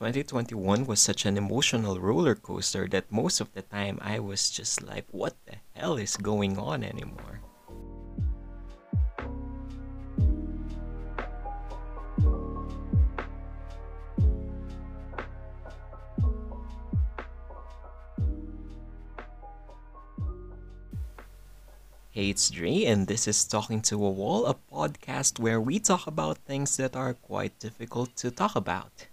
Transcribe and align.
2021 0.00 0.86
was 0.86 0.98
such 0.98 1.26
an 1.26 1.36
emotional 1.36 2.00
roller 2.00 2.34
coaster 2.34 2.88
that 2.88 3.12
most 3.12 3.38
of 3.38 3.52
the 3.52 3.60
time 3.60 3.98
I 4.00 4.18
was 4.18 4.48
just 4.48 4.82
like, 4.82 5.04
what 5.10 5.36
the 5.44 5.56
hell 5.76 5.98
is 5.98 6.16
going 6.16 6.56
on 6.56 6.82
anymore? 6.82 7.42
Hey, 22.08 22.30
it's 22.30 22.48
Drei, 22.48 22.86
and 22.86 23.06
this 23.06 23.28
is 23.28 23.44
Talking 23.44 23.82
to 23.82 24.02
a 24.02 24.10
Wall, 24.10 24.46
a 24.46 24.54
podcast 24.54 25.38
where 25.38 25.60
we 25.60 25.78
talk 25.78 26.06
about 26.06 26.38
things 26.38 26.78
that 26.78 26.96
are 26.96 27.12
quite 27.12 27.58
difficult 27.58 28.16
to 28.16 28.30
talk 28.30 28.56
about. 28.56 29.09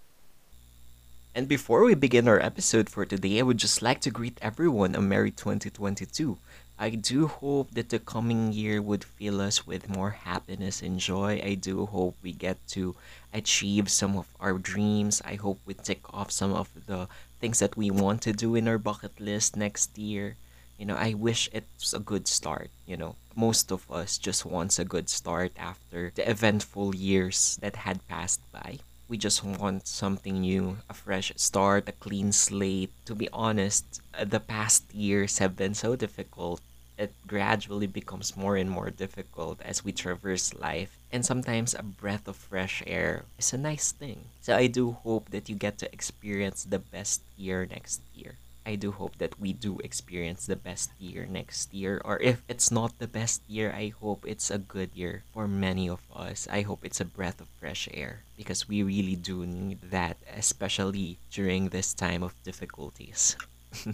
And 1.38 1.46
before 1.46 1.84
we 1.84 1.94
begin 1.94 2.26
our 2.26 2.42
episode 2.42 2.90
for 2.90 3.06
today, 3.06 3.38
I 3.38 3.42
would 3.42 3.58
just 3.58 3.80
like 3.80 4.00
to 4.00 4.10
greet 4.10 4.36
everyone 4.42 4.96
a 4.96 5.00
Merry 5.00 5.30
2022. 5.30 6.36
I 6.76 6.90
do 6.90 7.28
hope 7.28 7.70
that 7.78 7.90
the 7.90 8.00
coming 8.00 8.52
year 8.52 8.82
would 8.82 9.04
fill 9.04 9.40
us 9.40 9.64
with 9.64 9.88
more 9.88 10.18
happiness 10.26 10.82
and 10.82 10.98
joy. 10.98 11.40
I 11.40 11.54
do 11.54 11.86
hope 11.86 12.16
we 12.24 12.32
get 12.32 12.58
to 12.74 12.96
achieve 13.32 13.88
some 13.88 14.18
of 14.18 14.26
our 14.40 14.54
dreams. 14.54 15.22
I 15.24 15.36
hope 15.36 15.60
we 15.64 15.74
tick 15.74 16.12
off 16.12 16.32
some 16.32 16.52
of 16.52 16.70
the 16.88 17.06
things 17.38 17.60
that 17.60 17.76
we 17.76 17.88
want 17.88 18.20
to 18.22 18.32
do 18.32 18.56
in 18.56 18.66
our 18.66 18.78
bucket 18.78 19.20
list 19.20 19.56
next 19.56 19.96
year 19.96 20.34
you 20.76 20.86
know 20.86 20.94
i 20.94 21.12
wish 21.12 21.48
it's 21.52 21.92
a 21.92 21.98
good 21.98 22.28
start 22.28 22.70
you 22.86 22.96
know 22.96 23.16
most 23.34 23.72
of 23.72 23.90
us 23.90 24.16
just 24.16 24.46
wants 24.46 24.78
a 24.78 24.84
good 24.84 25.08
start 25.08 25.50
after 25.58 26.12
the 26.14 26.30
eventful 26.30 26.94
years 26.94 27.58
that 27.60 27.74
had 27.74 28.06
passed 28.06 28.40
by 28.52 28.78
we 29.08 29.16
just 29.16 29.42
want 29.42 29.86
something 29.86 30.40
new 30.40 30.76
a 30.88 30.94
fresh 30.94 31.32
start 31.36 31.88
a 31.88 31.92
clean 31.92 32.30
slate. 32.32 32.92
To 33.06 33.14
be 33.14 33.28
honest 33.32 34.02
uh, 34.14 34.24
the 34.24 34.40
past 34.40 34.84
years 34.94 35.38
have 35.38 35.56
been 35.56 35.74
so 35.74 35.96
difficult. 35.96 36.60
It 36.98 37.14
gradually 37.26 37.86
becomes 37.86 38.36
more 38.36 38.56
and 38.56 38.68
more 38.68 38.90
difficult 38.90 39.62
as 39.62 39.84
we 39.84 39.92
traverse 39.92 40.52
life. 40.52 40.98
And 41.12 41.24
sometimes 41.24 41.72
a 41.72 41.82
breath 41.82 42.26
of 42.26 42.36
fresh 42.36 42.82
air 42.86 43.24
is 43.38 43.52
a 43.52 43.58
nice 43.58 43.92
thing. 43.92 44.26
So 44.42 44.56
i 44.56 44.66
do 44.66 44.92
hope 45.04 45.30
that 45.30 45.48
you 45.48 45.56
get 45.56 45.78
to 45.78 45.92
experience 45.92 46.64
the 46.64 46.78
best 46.78 47.22
year 47.36 47.66
next 47.66 48.00
year 48.14 48.34
I 48.68 48.76
do 48.76 48.92
hope 48.92 49.16
that 49.16 49.40
we 49.40 49.54
do 49.54 49.80
experience 49.80 50.44
the 50.44 50.54
best 50.54 50.92
year 51.00 51.24
next 51.24 51.72
year. 51.72 52.02
Or 52.04 52.20
if 52.20 52.42
it's 52.52 52.70
not 52.70 52.98
the 52.98 53.08
best 53.08 53.40
year, 53.48 53.72
I 53.72 53.96
hope 53.96 54.28
it's 54.28 54.50
a 54.50 54.60
good 54.60 54.90
year 54.92 55.24
for 55.32 55.48
many 55.48 55.88
of 55.88 56.04
us. 56.14 56.46
I 56.52 56.60
hope 56.60 56.84
it's 56.84 57.00
a 57.00 57.08
breath 57.08 57.40
of 57.40 57.48
fresh 57.58 57.88
air 57.94 58.24
because 58.36 58.68
we 58.68 58.82
really 58.82 59.16
do 59.16 59.46
need 59.46 59.80
that, 59.88 60.18
especially 60.36 61.16
during 61.32 61.70
this 61.70 61.94
time 61.94 62.22
of 62.22 62.36
difficulties. 62.44 63.36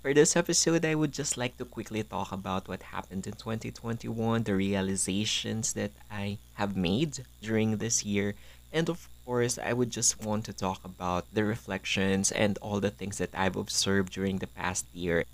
For 0.00 0.14
this 0.14 0.36
episode, 0.36 0.84
I 0.84 0.94
would 0.94 1.10
just 1.10 1.36
like 1.36 1.58
to 1.58 1.64
quickly 1.64 2.04
talk 2.04 2.30
about 2.30 2.68
what 2.68 2.94
happened 2.94 3.26
in 3.26 3.34
2021, 3.34 4.44
the 4.44 4.54
realizations 4.54 5.72
that 5.72 5.90
I 6.08 6.38
have 6.54 6.76
made 6.76 7.26
during 7.42 7.76
this 7.78 8.04
year, 8.04 8.36
and 8.72 8.88
of 8.88 9.08
course, 9.24 9.58
I 9.58 9.72
would 9.72 9.90
just 9.90 10.24
want 10.24 10.44
to 10.46 10.52
talk 10.52 10.84
about 10.84 11.26
the 11.32 11.44
reflections 11.44 12.32
and 12.32 12.56
all 12.58 12.80
the 12.80 12.90
things 12.90 13.18
that 13.18 13.34
I've 13.34 13.56
observed 13.56 14.12
during 14.12 14.38
the 14.38 14.46
past 14.46 14.86
year. 14.92 15.24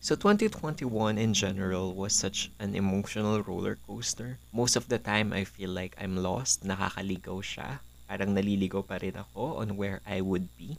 So 0.00 0.14
2021 0.14 1.18
in 1.18 1.34
general 1.34 1.92
was 1.92 2.14
such 2.14 2.50
an 2.58 2.74
emotional 2.74 3.42
roller 3.42 3.76
coaster. 3.86 4.38
Most 4.52 4.76
of 4.76 4.88
the 4.88 4.98
time, 4.98 5.32
I 5.32 5.42
feel 5.42 5.70
like 5.70 5.98
I'm 6.00 6.22
lost, 6.22 6.62
nakakaligaw 6.62 7.42
siya. 7.42 7.82
Parang 8.06 8.32
naliligaw 8.32 8.86
pa 8.86 9.02
rin 9.02 9.18
ako 9.18 9.58
on 9.58 9.76
where 9.76 10.00
I 10.06 10.22
would 10.22 10.48
be. 10.56 10.78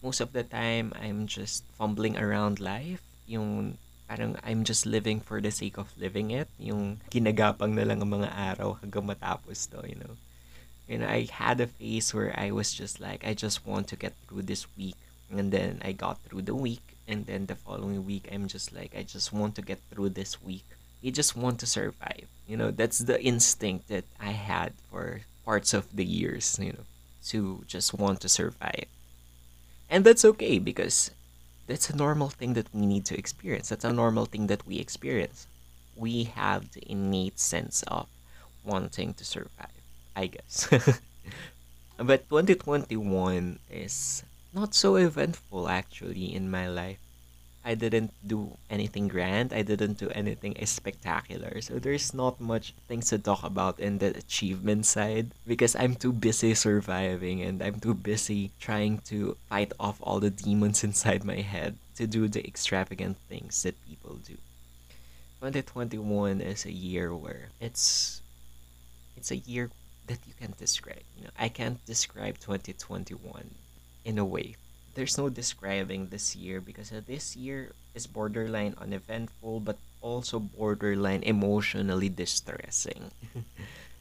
Most 0.00 0.22
of 0.22 0.32
the 0.32 0.46
time, 0.46 0.94
I'm 0.96 1.26
just 1.26 1.66
fumbling 1.76 2.16
around 2.16 2.62
life. 2.62 3.02
Yung 3.26 3.76
parang 4.08 4.38
I'm 4.46 4.64
just 4.64 4.86
living 4.86 5.20
for 5.20 5.42
the 5.42 5.52
sake 5.52 5.76
of 5.76 5.92
living 5.98 6.30
it. 6.30 6.48
Yung 6.56 7.02
ginagapang 7.12 7.74
na 7.74 7.84
lang 7.84 8.00
ang 8.00 8.14
mga 8.14 8.30
araw 8.30 8.78
hanggang 8.80 9.04
matapos 9.04 9.68
to, 9.68 9.82
you 9.84 9.98
know. 9.98 10.14
And 10.90 11.04
I 11.04 11.28
had 11.30 11.60
a 11.60 11.68
phase 11.68 12.12
where 12.12 12.34
I 12.36 12.50
was 12.50 12.74
just 12.74 13.00
like, 13.00 13.24
I 13.24 13.32
just 13.32 13.64
want 13.64 13.86
to 13.88 13.96
get 13.96 14.12
through 14.26 14.42
this 14.42 14.66
week. 14.76 14.96
And 15.30 15.52
then 15.52 15.80
I 15.84 15.92
got 15.92 16.18
through 16.22 16.42
the 16.42 16.54
week. 16.54 16.82
And 17.06 17.26
then 17.26 17.46
the 17.46 17.54
following 17.54 18.04
week, 18.04 18.28
I'm 18.32 18.48
just 18.48 18.74
like, 18.74 18.92
I 18.96 19.04
just 19.04 19.32
want 19.32 19.54
to 19.54 19.62
get 19.62 19.78
through 19.90 20.10
this 20.10 20.42
week. 20.42 20.64
You 21.00 21.12
just 21.12 21.36
want 21.36 21.60
to 21.60 21.66
survive. 21.66 22.26
You 22.48 22.56
know, 22.56 22.72
that's 22.72 22.98
the 22.98 23.22
instinct 23.22 23.86
that 23.88 24.04
I 24.20 24.32
had 24.32 24.72
for 24.90 25.20
parts 25.44 25.72
of 25.72 25.86
the 25.94 26.04
years, 26.04 26.58
you 26.60 26.72
know, 26.72 26.84
to 27.26 27.62
just 27.68 27.94
want 27.94 28.20
to 28.22 28.28
survive. 28.28 28.86
And 29.88 30.04
that's 30.04 30.24
okay 30.24 30.58
because 30.58 31.12
that's 31.68 31.88
a 31.88 31.96
normal 31.96 32.30
thing 32.30 32.54
that 32.54 32.66
we 32.74 32.84
need 32.84 33.04
to 33.06 33.16
experience. 33.16 33.68
That's 33.68 33.84
a 33.84 33.92
normal 33.92 34.26
thing 34.26 34.48
that 34.48 34.66
we 34.66 34.78
experience. 34.78 35.46
We 35.94 36.24
have 36.24 36.72
the 36.72 36.82
innate 36.90 37.38
sense 37.38 37.84
of 37.86 38.08
wanting 38.64 39.14
to 39.14 39.24
survive. 39.24 39.79
I 40.20 40.26
guess. 40.28 40.68
but 41.96 42.28
2021 42.28 43.58
is 43.72 44.22
not 44.52 44.74
so 44.74 44.96
eventful 44.96 45.64
actually 45.66 46.34
in 46.34 46.50
my 46.50 46.68
life. 46.68 47.00
I 47.64 47.72
didn't 47.74 48.12
do 48.26 48.56
anything 48.68 49.08
grand. 49.08 49.52
I 49.52 49.62
didn't 49.62 49.96
do 49.96 50.08
anything 50.12 50.56
spectacular. 50.64 51.60
So 51.60 51.78
there's 51.78 52.12
not 52.12 52.40
much 52.40 52.72
things 52.88 53.08
to 53.08 53.18
talk 53.18 53.44
about 53.44 53.80
in 53.80 53.96
the 53.96 54.16
achievement 54.16 54.84
side 54.84 55.32
because 55.46 55.76
I'm 55.76 55.94
too 55.94 56.12
busy 56.12 56.52
surviving 56.52 57.40
and 57.40 57.62
I'm 57.62 57.80
too 57.80 57.94
busy 57.94 58.50
trying 58.60 59.00
to 59.12 59.36
fight 59.48 59.72
off 59.80 60.00
all 60.04 60.20
the 60.20 60.30
demons 60.30 60.84
inside 60.88 61.24
my 61.24 61.40
head 61.40 61.76
to 61.96 62.06
do 62.06 62.28
the 62.28 62.44
extravagant 62.44 63.16
things 63.28 63.62
that 63.62 63.76
people 63.88 64.20
do. 64.24 64.36
2021 65.40 66.40
is 66.40 66.66
a 66.66 66.72
year 66.72 67.16
where 67.16 67.48
it's 67.60 68.20
it's 69.16 69.30
a 69.30 69.36
year 69.36 69.70
that 70.10 70.26
you 70.26 70.34
can't 70.34 70.58
describe. 70.58 71.06
You 71.14 71.30
know, 71.30 71.34
I 71.38 71.48
can't 71.48 71.78
describe 71.86 72.42
2021 72.42 73.14
in 74.04 74.18
a 74.18 74.26
way. 74.26 74.56
There's 74.98 75.16
no 75.16 75.30
describing 75.30 76.10
this 76.10 76.34
year 76.34 76.60
because 76.60 76.90
uh, 76.90 77.00
this 77.06 77.38
year 77.38 77.70
is 77.94 78.10
borderline 78.10 78.74
uneventful 78.74 79.62
but 79.62 79.78
also 80.02 80.42
borderline 80.42 81.22
emotionally 81.22 82.10
distressing. 82.10 83.14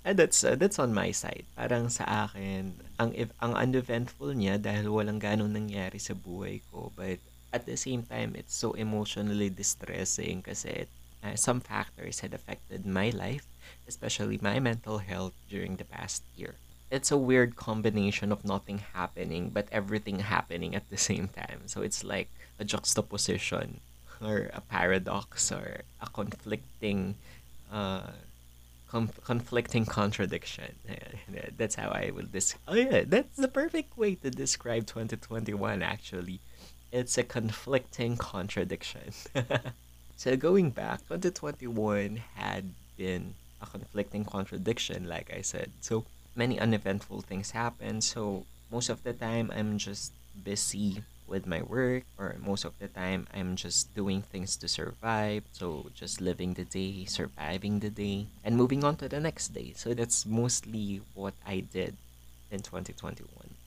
And 0.06 0.18
that's 0.18 0.48
uh, 0.48 0.56
that's 0.56 0.80
on 0.80 0.96
my 0.96 1.12
side. 1.12 1.44
Parang 1.60 1.92
sa 1.92 2.08
akin, 2.08 2.72
ang 2.98 3.12
if, 3.14 3.30
ang 3.44 3.54
uneventful 3.54 4.32
niya 4.32 4.56
dahil 4.56 4.88
walang 4.88 5.20
ganong 5.20 5.52
nangyari 5.52 6.00
sa 6.00 6.16
buhay 6.16 6.64
ko, 6.72 6.96
but 6.96 7.20
at 7.52 7.68
the 7.68 7.76
same 7.76 8.08
time 8.08 8.34
it's 8.34 8.56
so 8.56 8.74
emotionally 8.80 9.52
distressing 9.52 10.40
kasi 10.40 10.88
uh, 11.22 11.36
some 11.36 11.60
factors 11.60 12.24
had 12.24 12.32
affected 12.32 12.88
my 12.88 13.12
life 13.12 13.44
especially 13.90 14.40
my 14.42 14.60
mental 14.60 15.00
health 15.00 15.34
during 15.50 15.76
the 15.76 15.84
past 15.84 16.22
year. 16.38 16.56
It's 16.90 17.12
a 17.12 17.18
weird 17.18 17.56
combination 17.56 18.32
of 18.32 18.46
nothing 18.46 18.80
happening 18.94 19.50
but 19.50 19.68
everything 19.72 20.20
happening 20.36 20.72
at 20.76 20.90
the 20.90 20.98
same 21.10 21.28
time. 21.28 21.62
So 21.66 21.82
it's 21.82 22.04
like 22.04 22.30
a 22.62 22.66
juxtaposition 22.66 23.82
or 24.22 24.50
a 24.54 24.62
paradox 24.62 25.52
or 25.52 25.82
a 26.02 26.08
conflicting 26.10 27.16
uh, 27.72 28.12
com- 28.90 29.16
conflicting 29.24 29.86
contradiction. 29.86 30.76
That's 31.58 31.76
how 31.76 31.90
I 31.90 32.12
will 32.12 32.30
describe. 32.32 32.62
Oh 32.68 32.76
yeah, 32.76 33.04
that's 33.06 33.38
the 33.38 33.48
perfect 33.48 33.98
way 33.98 34.16
to 34.16 34.30
describe 34.30 34.86
2021 34.88 35.82
actually. 35.82 36.40
It's 36.92 37.18
a 37.18 37.24
conflicting 37.24 38.18
contradiction. 38.18 39.14
so 40.18 40.36
going 40.36 40.72
back, 40.72 41.00
2021 41.08 42.18
had 42.36 42.74
been 42.98 43.36
a 43.62 43.66
conflicting 43.66 44.26
contradiction, 44.26 45.08
like 45.08 45.32
I 45.36 45.42
said. 45.42 45.72
So 45.82 46.06
many 46.36 46.60
uneventful 46.60 47.22
things 47.22 47.52
happen. 47.52 48.02
So 48.02 48.46
most 48.72 48.90
of 48.90 49.04
the 49.04 49.14
time, 49.14 49.52
I'm 49.56 49.78
just 49.78 50.14
busy 50.44 51.04
with 51.28 51.46
my 51.46 51.62
work, 51.62 52.04
or 52.18 52.36
most 52.44 52.66
of 52.66 52.74
the 52.80 52.88
time, 52.88 53.28
I'm 53.34 53.56
just 53.56 53.94
doing 53.94 54.22
things 54.22 54.58
to 54.58 54.68
survive. 54.68 55.44
So 55.54 55.92
just 55.94 56.22
living 56.22 56.54
the 56.54 56.66
day, 56.66 57.06
surviving 57.06 57.80
the 57.80 57.90
day, 57.92 58.26
and 58.44 58.58
moving 58.58 58.84
on 58.84 58.96
to 58.98 59.08
the 59.08 59.20
next 59.20 59.50
day. 59.50 59.74
So 59.76 59.94
that's 59.94 60.26
mostly 60.26 61.02
what 61.14 61.36
I 61.46 61.60
did 61.60 61.96
in 62.50 62.62
2021 62.62 63.59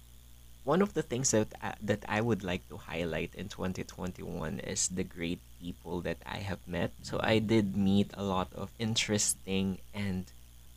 one 0.64 0.80
of 0.82 0.94
the 0.94 1.02
things 1.02 1.32
that 1.32 1.48
I, 1.60 1.74
that 1.82 2.04
I 2.08 2.20
would 2.20 2.44
like 2.44 2.68
to 2.68 2.76
highlight 2.76 3.34
in 3.34 3.48
2021 3.48 4.60
is 4.60 4.88
the 4.88 5.02
great 5.02 5.40
people 5.60 6.00
that 6.02 6.18
I 6.24 6.38
have 6.38 6.60
met. 6.66 6.92
So 7.02 7.18
I 7.22 7.38
did 7.38 7.76
meet 7.76 8.10
a 8.14 8.22
lot 8.22 8.48
of 8.54 8.70
interesting 8.78 9.78
and 9.92 10.26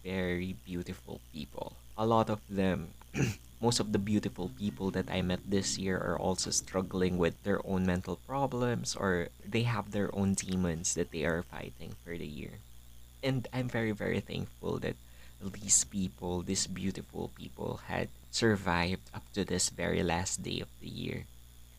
very 0.04 0.56
beautiful 0.66 1.22
people. 1.34 1.74
A 1.98 2.06
lot 2.06 2.30
of 2.30 2.42
them 2.50 2.90
most 3.62 3.80
of 3.80 3.94
the 3.94 4.00
beautiful 4.00 4.52
people 4.60 4.92
that 4.92 5.10
I 5.10 5.22
met 5.22 5.40
this 5.48 5.78
year 5.78 5.98
are 5.98 6.20
also 6.20 6.52
struggling 6.52 7.18
with 7.18 7.42
their 7.44 7.66
own 7.66 7.86
mental 7.86 8.18
problems 8.28 8.96
or 8.96 9.30
they 9.48 9.64
have 9.64 9.92
their 9.92 10.14
own 10.14 10.34
demons 10.34 10.94
that 10.96 11.12
they 11.12 11.24
are 11.24 11.42
fighting 11.42 11.96
for 12.04 12.18
the 12.18 12.28
year. 12.28 12.60
And 13.24 13.48
I'm 13.54 13.70
very 13.70 13.92
very 13.92 14.20
thankful 14.20 14.78
that 14.80 14.96
these 15.42 15.84
people, 15.86 16.42
these 16.42 16.68
beautiful 16.68 17.32
people 17.38 17.82
had 17.88 18.10
survived 18.36 19.08
up 19.16 19.24
to 19.32 19.48
this 19.48 19.72
very 19.72 20.04
last 20.04 20.44
day 20.44 20.60
of 20.60 20.68
the 20.84 20.92
year. 20.92 21.24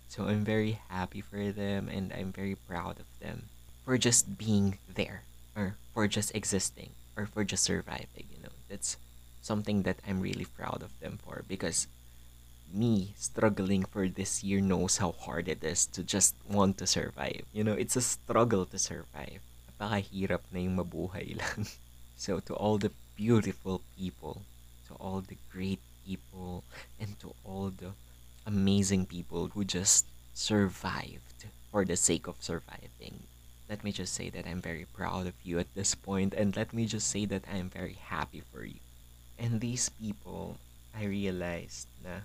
So 0.08 0.24
I'm 0.24 0.40
very 0.40 0.80
happy 0.88 1.20
for 1.20 1.52
them 1.52 1.92
and 1.92 2.12
I'm 2.16 2.32
very 2.32 2.56
proud 2.56 2.96
of 2.96 3.04
them 3.20 3.52
for 3.84 3.98
just 4.00 4.38
being 4.38 4.78
there 4.88 5.22
or 5.54 5.76
for 5.92 6.08
just 6.08 6.34
existing 6.34 6.96
or 7.14 7.26
for 7.26 7.44
just 7.44 7.64
surviving, 7.64 8.24
you 8.32 8.40
know. 8.42 8.56
That's 8.72 8.96
something 9.42 9.82
that 9.82 10.00
I'm 10.08 10.24
really 10.24 10.46
proud 10.48 10.80
of 10.82 10.96
them 11.00 11.20
for 11.20 11.44
because 11.46 11.86
me 12.72 13.12
struggling 13.16 13.84
for 13.84 14.08
this 14.08 14.42
year 14.42 14.60
knows 14.60 14.96
how 14.96 15.12
hard 15.12 15.48
it 15.48 15.62
is 15.62 15.84
to 15.92 16.02
just 16.02 16.34
want 16.48 16.78
to 16.78 16.86
survive. 16.86 17.44
You 17.52 17.64
know, 17.64 17.76
it's 17.76 17.96
a 17.96 18.02
struggle 18.02 18.64
to 18.64 18.78
survive. 18.80 19.44
Napakahirap 19.76 20.40
na 20.50 20.64
yung 20.64 20.80
mabuhay 20.80 21.36
lang. 21.40 21.68
so 22.16 22.40
to 22.40 22.56
all 22.56 22.80
the 22.80 22.90
beautiful 23.14 23.84
people, 23.92 24.40
to 24.88 24.96
all 24.96 25.20
the 25.20 25.36
great 25.52 25.84
people, 26.06 26.62
and 27.00 27.18
to 27.20 27.34
all 27.44 27.70
the 27.74 27.90
amazing 28.46 29.06
people 29.06 29.50
who 29.52 29.64
just 29.64 30.06
survived 30.34 31.50
for 31.70 31.84
the 31.84 31.96
sake 31.96 32.26
of 32.26 32.38
surviving. 32.40 33.26
Let 33.68 33.82
me 33.82 33.90
just 33.90 34.14
say 34.14 34.30
that 34.30 34.46
I'm 34.46 34.62
very 34.62 34.86
proud 34.94 35.26
of 35.26 35.34
you 35.42 35.58
at 35.58 35.74
this 35.74 35.94
point, 35.94 36.32
and 36.34 36.54
let 36.54 36.72
me 36.72 36.86
just 36.86 37.10
say 37.10 37.26
that 37.26 37.44
I'm 37.50 37.68
very 37.68 37.98
happy 37.98 38.42
for 38.52 38.64
you. 38.64 38.78
And 39.38 39.60
these 39.60 39.90
people, 39.90 40.56
I 40.94 41.04
realized 41.04 41.88
na 42.04 42.22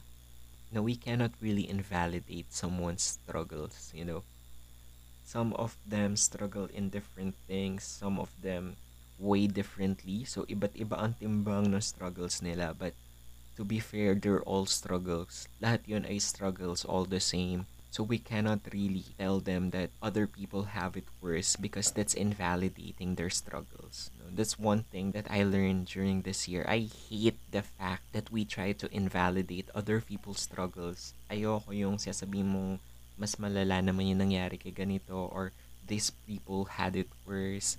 no, 0.72 0.82
we 0.82 0.96
cannot 0.96 1.32
really 1.42 1.68
invalidate 1.68 2.54
someone's 2.54 3.20
struggles, 3.20 3.92
you 3.94 4.06
know. 4.06 4.24
Some 5.26 5.54
of 5.54 5.76
them 5.86 6.16
struggle 6.16 6.70
in 6.72 6.90
different 6.90 7.36
things, 7.48 7.84
some 7.84 8.20
of 8.20 8.32
them 8.42 8.78
way 9.20 9.48
differently. 9.48 10.24
So, 10.24 10.48
iba't 10.48 10.80
iba 10.80 10.96
ang 10.96 11.20
timbang 11.20 11.76
ng 11.76 11.84
struggles 11.84 12.40
nila. 12.40 12.72
But, 12.72 12.96
to 13.62 13.64
be 13.64 13.78
fair, 13.78 14.18
they're 14.18 14.42
all 14.42 14.66
struggles. 14.66 15.46
Lahat 15.62 15.86
yun 15.86 16.02
ay 16.10 16.18
struggles 16.18 16.82
all 16.82 17.06
the 17.06 17.22
same. 17.22 17.70
So 17.94 18.02
we 18.02 18.18
cannot 18.18 18.66
really 18.74 19.06
tell 19.22 19.38
them 19.38 19.70
that 19.70 19.94
other 20.02 20.26
people 20.26 20.74
have 20.74 20.98
it 20.98 21.06
worse 21.22 21.54
because 21.54 21.94
that's 21.94 22.18
invalidating 22.18 23.14
their 23.14 23.30
struggles. 23.30 24.10
That's 24.34 24.58
one 24.58 24.90
thing 24.90 25.14
that 25.14 25.30
I 25.30 25.46
learned 25.46 25.94
during 25.94 26.26
this 26.26 26.50
year. 26.50 26.66
I 26.66 26.90
hate 26.90 27.38
the 27.54 27.62
fact 27.62 28.10
that 28.18 28.34
we 28.34 28.50
try 28.50 28.74
to 28.82 28.90
invalidate 28.90 29.70
other 29.78 30.02
people's 30.02 30.42
struggles. 30.42 31.14
Ayoko 31.30 31.70
yung 31.70 32.02
sasabihin 32.02 32.50
mong 32.50 32.82
mas 33.14 33.38
malala 33.38 33.78
naman 33.78 34.10
yung 34.10 34.26
nangyari 34.26 34.58
kay 34.58 34.74
ganito 34.74 35.30
or 35.30 35.54
these 35.86 36.10
people 36.26 36.82
had 36.82 36.98
it 36.98 37.12
worse. 37.30 37.78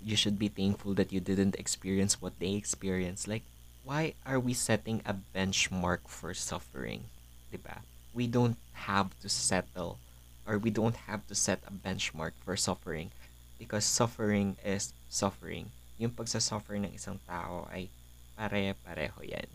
You 0.00 0.16
should 0.16 0.40
be 0.40 0.48
thankful 0.48 0.96
that 0.96 1.12
you 1.12 1.20
didn't 1.20 1.60
experience 1.60 2.24
what 2.24 2.40
they 2.40 2.56
experienced. 2.56 3.28
Like, 3.28 3.44
why 3.84 4.14
are 4.26 4.40
we 4.40 4.54
setting 4.54 5.02
a 5.06 5.14
benchmark 5.34 6.06
for 6.06 6.34
suffering? 6.34 7.04
Diba? 7.52 7.82
we 8.12 8.26
don't 8.26 8.56
have 8.72 9.10
to 9.20 9.28
settle 9.28 9.98
or 10.46 10.58
we 10.58 10.70
don't 10.70 11.06
have 11.06 11.26
to 11.28 11.34
set 11.34 11.62
a 11.66 11.72
benchmark 11.72 12.32
for 12.44 12.56
suffering 12.56 13.10
because 13.58 13.84
suffering 13.84 14.56
is 14.64 14.92
suffering. 15.08 15.70
Yung 16.00 16.10
pagsasuffer 16.10 16.80
ng 16.80 16.96
isang 16.96 17.20
tao 17.28 17.68
ay 17.70 17.92
pare-pareho 18.34 19.20
yan. 19.20 19.50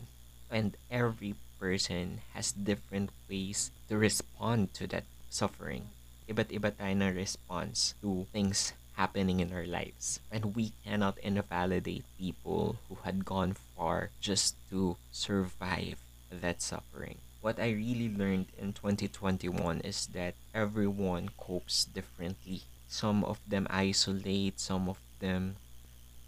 And 0.48 0.78
every 0.94 1.34
person 1.58 2.22
has 2.38 2.54
different 2.54 3.10
ways 3.28 3.74
to 3.90 3.98
respond 3.98 4.72
to 4.78 4.88
that 4.94 5.10
suffering. 5.34 5.90
Iba't 6.30 6.54
iba 6.54 6.70
tayo 6.72 6.94
ng 6.94 7.18
response 7.18 7.98
to 8.00 8.30
things 8.30 8.78
happening 8.96 9.40
in 9.40 9.52
our 9.54 9.66
lives. 9.66 10.20
And 10.32 10.56
we 10.56 10.74
cannot 10.84 11.18
invalidate 11.20 12.06
people 12.18 12.78
who 12.88 12.98
had 13.04 13.26
gone 13.26 13.56
far 13.76 14.10
just 14.20 14.56
to 14.70 14.98
survive 15.12 16.00
that 16.32 16.62
suffering 16.62 17.20
what 17.46 17.62
I 17.62 17.78
really 17.78 18.10
learned 18.10 18.50
in 18.58 18.74
2021 18.74 19.54
is 19.86 20.10
that 20.18 20.34
everyone 20.58 21.30
copes 21.38 21.86
differently. 21.86 22.66
Some 22.90 23.22
of 23.22 23.38
them 23.46 23.68
isolate, 23.70 24.60
some 24.60 24.90
of 24.90 24.98
them 25.22 25.62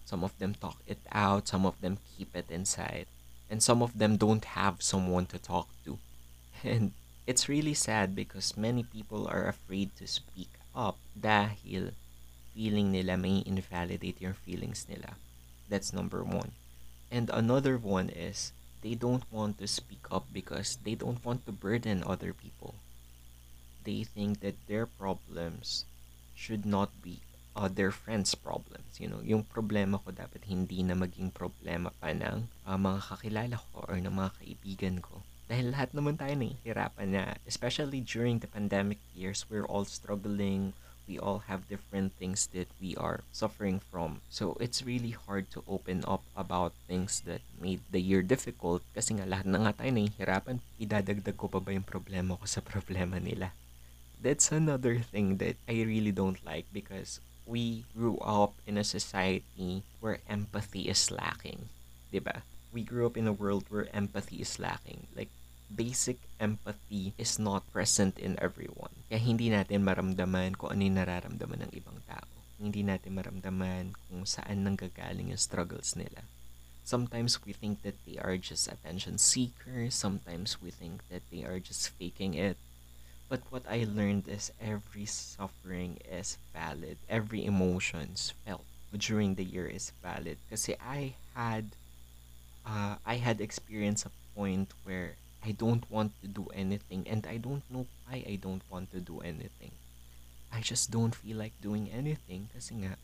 some 0.05 0.23
of 0.23 0.37
them 0.37 0.53
talk 0.53 0.77
it 0.85 1.01
out, 1.11 1.49
some 1.49 1.65
of 1.65 1.81
them 1.81 1.97
keep 2.13 2.37
it 2.37 2.45
inside, 2.53 3.07
and 3.49 3.65
some 3.65 3.81
of 3.81 3.97
them 3.97 4.21
don't 4.21 4.45
have 4.53 4.85
someone 4.85 5.25
to 5.33 5.41
talk 5.41 5.65
to. 5.89 5.97
And 6.63 6.93
it's 7.25 7.49
really 7.49 7.73
sad 7.73 8.13
because 8.13 8.53
many 8.55 8.83
people 8.85 9.25
are 9.25 9.49
afraid 9.49 9.97
to 9.97 10.05
speak 10.05 10.53
up 10.77 11.01
dahil 11.17 11.97
feeling 12.57 12.89
nila 12.89 13.13
may 13.21 13.45
invalidate 13.45 14.17
your 14.17 14.33
feelings 14.33 14.89
nila. 14.89 15.13
That's 15.69 15.93
number 15.93 16.25
one. 16.25 16.57
And 17.13 17.29
another 17.29 17.77
one 17.77 18.09
is 18.09 18.49
they 18.81 18.97
don't 18.97 19.21
want 19.29 19.61
to 19.61 19.69
speak 19.69 20.09
up 20.09 20.25
because 20.33 20.81
they 20.81 20.97
don't 20.97 21.21
want 21.21 21.45
to 21.45 21.53
burden 21.53 22.01
other 22.01 22.33
people. 22.33 22.73
They 23.85 24.09
think 24.09 24.41
that 24.41 24.57
their 24.65 24.89
problems 24.89 25.85
should 26.33 26.65
not 26.65 26.89
be 27.05 27.21
uh, 27.53 27.69
their 27.69 27.93
friends' 27.93 28.33
problems. 28.33 28.97
You 28.97 29.13
know, 29.13 29.21
yung 29.21 29.45
problema 29.45 30.01
ko 30.01 30.09
dapat 30.09 30.49
hindi 30.49 30.81
na 30.81 30.97
maging 30.97 31.29
problema 31.33 31.93
pa 32.01 32.09
ng 32.09 32.49
uh, 32.65 32.77
mga 32.77 32.99
kakilala 33.05 33.55
ko 33.71 33.85
or 33.85 34.01
ng 34.01 34.13
mga 34.13 34.31
kaibigan 34.41 34.97
ko. 34.99 35.21
Dahil 35.47 35.71
lahat 35.71 35.95
naman 35.95 36.19
tayo 36.19 36.35
nahihirapan 36.35 37.07
na, 37.07 37.23
especially 37.47 38.03
during 38.03 38.43
the 38.43 38.51
pandemic 38.51 38.99
years, 39.15 39.47
we're 39.47 39.65
all 39.65 39.87
struggling, 39.87 40.75
we 41.07 41.17
all 41.17 41.47
have 41.47 41.71
different 41.71 42.13
things 42.19 42.51
that 42.51 42.67
we 42.83 42.95
are 42.99 43.23
suffering 43.31 43.79
from. 43.79 44.19
So 44.29 44.57
it's 44.59 44.83
really 44.83 45.15
hard 45.15 45.49
to 45.51 45.63
open 45.67 46.03
up 46.05 46.21
about 46.35 46.75
things 46.87 47.23
that 47.25 47.41
made 47.59 47.79
the 47.89 48.03
year 48.03 48.21
difficult 48.21 48.83
kasi 48.91 49.15
nga 49.15 49.25
lahat 49.25 49.47
na 49.47 49.63
nga 49.63 49.73
tayo 49.79 49.91
nahihirapan. 49.95 50.59
Idadagdag 50.77 51.39
ko 51.39 51.47
pa 51.47 51.63
ba 51.63 51.71
yung 51.71 51.87
problema 51.87 52.35
ko 52.35 52.45
sa 52.45 52.59
problema 52.73 53.17
nila? 53.23 53.55
That's 54.19 54.51
another 54.51 54.99
thing 54.99 55.39
that 55.39 55.55
I 55.69 55.87
really 55.87 56.11
don't 56.11 56.43
like 56.43 56.67
because 56.75 57.23
we 57.47 57.87
grew 57.95 58.19
up 58.19 58.59
in 58.67 58.75
a 58.75 58.83
society 58.83 59.87
where 60.03 60.19
empathy 60.27 60.91
is 60.91 61.07
lacking. 61.07 61.71
Diba? 62.11 62.43
We 62.75 62.83
grew 62.83 63.07
up 63.07 63.15
in 63.15 63.29
a 63.29 63.33
world 63.33 63.71
where 63.71 63.87
empathy 63.95 64.43
is 64.43 64.59
lacking. 64.59 65.07
Like, 65.15 65.31
basic 65.71 66.17
empathy 66.39 67.13
is 67.17 67.39
not 67.39 67.63
present 67.71 68.19
in 68.19 68.35
everyone. 68.41 68.96
Kaya 69.07 69.23
hindi 69.23 69.47
natin 69.47 69.87
maramdaman 69.87 70.59
kung 70.59 70.75
ano 70.75 70.83
yung 70.83 70.99
nararamdaman 70.99 71.67
ng 71.67 71.71
ibang 71.79 71.99
tao. 72.03 72.27
Hindi 72.59 72.83
natin 72.83 73.15
maramdaman 73.15 73.95
kung 74.07 74.27
saan 74.27 74.67
nanggagaling 74.67 75.31
yung 75.31 75.39
struggles 75.39 75.95
nila. 75.95 76.27
Sometimes 76.87 77.43
we 77.43 77.51
think 77.51 77.83
that 77.83 77.95
they 78.07 78.15
are 78.19 78.39
just 78.39 78.67
attention 78.67 79.19
seekers. 79.19 79.95
Sometimes 79.95 80.59
we 80.63 80.71
think 80.71 81.03
that 81.11 81.23
they 81.31 81.43
are 81.43 81.59
just 81.59 81.91
faking 81.95 82.35
it. 82.35 82.55
But 83.27 83.43
what 83.51 83.67
I 83.67 83.83
learned 83.83 84.31
is 84.31 84.55
every 84.59 85.03
suffering 85.03 85.99
is 86.07 86.39
valid. 86.55 86.95
Every 87.11 87.43
emotions 87.43 88.31
felt 88.47 88.63
during 88.95 89.35
the 89.35 89.43
year 89.43 89.67
is 89.67 89.91
valid. 89.99 90.39
Kasi 90.47 90.79
I 90.79 91.19
had 91.35 91.75
uh, 92.63 92.95
I 93.03 93.19
had 93.19 93.43
experienced 93.43 94.07
a 94.07 94.15
point 94.31 94.71
where 94.87 95.19
I 95.43 95.51
don't 95.51 95.85
want 95.89 96.13
to 96.21 96.27
do 96.27 96.47
anything 96.53 97.05
and 97.09 97.25
I 97.27 97.37
don't 97.37 97.63
know 97.69 97.85
why 98.05 98.23
I 98.27 98.35
don't 98.41 98.63
want 98.69 98.91
to 98.91 98.99
do 98.99 99.19
anything. 99.21 99.71
I 100.51 100.61
just 100.61 100.91
don't 100.91 101.13
feel 101.13 101.37
like 101.37 101.53
doing 101.61 101.89
anything 101.91 102.49
kasi 102.55 102.81
nga 102.81 102.97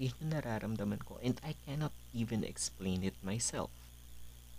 yun 0.00 0.16
yung 0.16 0.32
nararamdaman 0.32 1.04
ko 1.04 1.20
and 1.20 1.36
I 1.44 1.58
cannot 1.68 1.92
even 2.16 2.42
explain 2.42 3.04
it 3.04 3.18
myself 3.20 3.68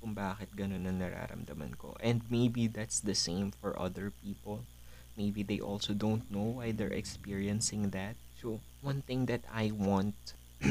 kung 0.02 0.18
bakit 0.18 0.50
ganun 0.58 0.90
ang 0.90 0.98
nararamdaman 0.98 1.78
ko. 1.78 1.94
And 2.02 2.26
maybe 2.26 2.66
that's 2.66 2.98
the 2.98 3.14
same 3.14 3.54
for 3.54 3.78
other 3.78 4.10
people. 4.26 4.66
Maybe 5.14 5.46
they 5.46 5.62
also 5.62 5.94
don't 5.94 6.26
know 6.34 6.58
why 6.58 6.74
they're 6.74 6.92
experiencing 6.92 7.94
that. 7.94 8.18
So, 8.42 8.66
one 8.82 9.06
thing 9.06 9.30
that 9.30 9.46
I 9.54 9.70
want 9.70 10.18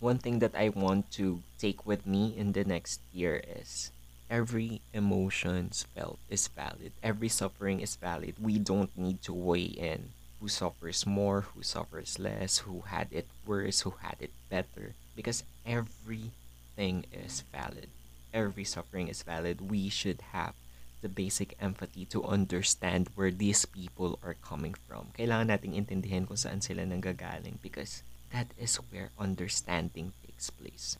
one 0.00 0.16
thing 0.16 0.40
that 0.40 0.56
I 0.56 0.68
want 0.72 1.12
to 1.20 1.44
take 1.60 1.84
with 1.84 2.06
me 2.08 2.32
in 2.36 2.52
the 2.52 2.64
next 2.64 3.00
year 3.12 3.44
is 3.44 3.92
every 4.30 4.80
emotions 4.92 5.86
felt 5.94 6.18
is 6.28 6.48
valid. 6.48 6.92
Every 7.02 7.28
suffering 7.28 7.80
is 7.80 7.96
valid. 7.96 8.34
We 8.40 8.58
don't 8.58 8.90
need 8.96 9.22
to 9.22 9.32
weigh 9.32 9.74
in 9.76 10.10
who 10.40 10.48
suffers 10.48 11.06
more, 11.06 11.42
who 11.54 11.62
suffers 11.62 12.18
less, 12.18 12.58
who 12.58 12.82
had 12.86 13.08
it 13.10 13.26
worse, 13.46 13.80
who 13.80 13.94
had 14.02 14.16
it 14.20 14.30
better. 14.50 14.94
Because 15.14 15.44
everything 15.64 17.04
is 17.12 17.42
valid. 17.52 17.88
Every 18.34 18.64
suffering 18.64 19.08
is 19.08 19.22
valid. 19.22 19.70
We 19.70 19.88
should 19.88 20.20
have 20.32 20.54
the 21.00 21.08
basic 21.08 21.56
empathy 21.60 22.04
to 22.06 22.24
understand 22.24 23.08
where 23.14 23.30
these 23.30 23.64
people 23.64 24.18
are 24.24 24.36
coming 24.42 24.74
from. 24.74 25.08
Kailangan 25.16 25.48
nating 25.54 25.76
intindihan 25.76 26.26
kung 26.26 26.36
saan 26.36 26.60
sila 26.60 26.84
nanggagaling 26.84 27.62
because 27.62 28.02
that 28.32 28.50
is 28.58 28.76
where 28.90 29.14
understanding 29.16 30.12
takes 30.24 30.50
place. 30.50 30.98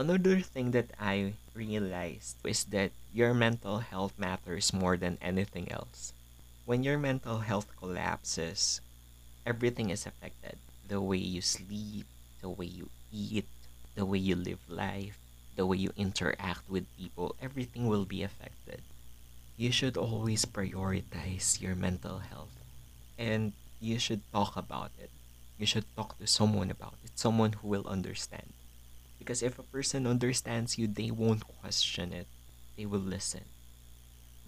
Another 0.00 0.40
thing 0.40 0.70
that 0.70 0.96
I 0.98 1.34
realized 1.52 2.40
is 2.42 2.64
that 2.72 2.90
your 3.12 3.34
mental 3.34 3.84
health 3.84 4.16
matters 4.16 4.72
more 4.72 4.96
than 4.96 5.18
anything 5.20 5.70
else. 5.70 6.14
When 6.64 6.82
your 6.82 6.96
mental 6.96 7.40
health 7.40 7.68
collapses, 7.76 8.80
everything 9.44 9.90
is 9.90 10.06
affected. 10.06 10.56
The 10.88 11.02
way 11.02 11.18
you 11.18 11.42
sleep, 11.42 12.06
the 12.40 12.48
way 12.48 12.64
you 12.64 12.88
eat, 13.12 13.44
the 13.94 14.06
way 14.06 14.16
you 14.16 14.36
live 14.36 14.64
life, 14.70 15.18
the 15.56 15.66
way 15.66 15.76
you 15.76 15.92
interact 15.98 16.64
with 16.70 16.88
people, 16.96 17.36
everything 17.36 17.86
will 17.86 18.06
be 18.06 18.22
affected. 18.22 18.80
You 19.58 19.70
should 19.70 19.98
always 19.98 20.46
prioritize 20.46 21.60
your 21.60 21.74
mental 21.74 22.20
health 22.24 22.56
and 23.18 23.52
you 23.82 23.98
should 23.98 24.24
talk 24.32 24.56
about 24.56 24.92
it. 24.98 25.10
You 25.58 25.66
should 25.66 25.84
talk 25.94 26.16
to 26.16 26.26
someone 26.26 26.70
about 26.70 26.94
it, 27.04 27.18
someone 27.20 27.52
who 27.60 27.68
will 27.68 27.86
understand. 27.86 28.48
Because 29.20 29.44
if 29.44 29.60
a 29.60 29.68
person 29.68 30.08
understands 30.08 30.80
you, 30.80 30.88
they 30.88 31.12
won't 31.12 31.44
question 31.60 32.16
it. 32.16 32.24
They 32.80 32.88
will 32.88 33.04
listen. 33.04 33.44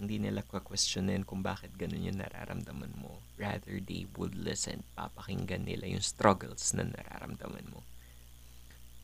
Hindi 0.01 0.17
nila 0.17 0.41
kwa-questionin 0.41 1.29
kung 1.29 1.45
bakit 1.45 1.77
ganun 1.77 2.09
yung 2.09 2.17
nararamdaman 2.17 2.97
mo. 2.97 3.21
Rather, 3.37 3.77
they 3.77 4.09
would 4.17 4.33
listen. 4.33 4.81
Papakinggan 4.97 5.69
nila 5.69 5.85
yung 5.85 6.01
struggles 6.01 6.73
na 6.73 6.89
nararamdaman 6.89 7.69
mo. 7.69 7.85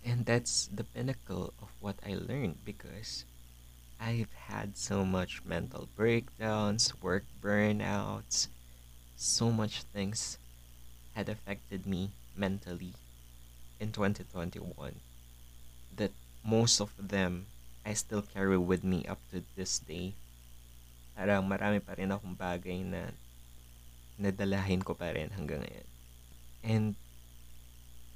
And 0.02 0.26
that's 0.26 0.66
the 0.74 0.90
pinnacle 0.90 1.54
of 1.62 1.70
what 1.78 2.02
I 2.02 2.18
learned 2.18 2.66
because 2.66 3.30
I've 4.02 4.34
had 4.50 4.74
so 4.74 5.06
much 5.06 5.46
mental 5.46 5.86
breakdowns, 5.94 6.98
work 6.98 7.30
burnouts, 7.44 8.50
so 9.14 9.52
much 9.54 9.84
things 9.84 10.42
had 11.14 11.30
affected 11.30 11.86
me 11.86 12.10
mentally 12.34 12.98
in 13.78 13.92
2021 13.92 14.66
that 14.74 15.09
most 16.44 16.80
of 16.80 16.94
them 16.98 17.46
I 17.86 17.94
still 17.96 18.22
carry 18.22 18.58
with 18.58 18.84
me 18.84 19.06
up 19.10 19.20
to 19.32 19.42
this 19.56 19.80
day. 19.80 20.14
Parang 21.16 21.48
marami 21.48 21.82
pa 21.82 21.98
rin 21.98 22.14
akong 22.14 22.38
bagay 22.38 22.86
na 22.86 23.12
nadalahin 24.20 24.84
ko 24.84 24.94
pa 24.94 25.16
rin 25.16 25.32
hanggang 25.34 25.64
ngayon. 25.64 25.90
And 26.62 26.86